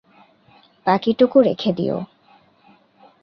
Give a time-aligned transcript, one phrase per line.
[0.85, 1.97] বাকিটুকু রেখে দিও।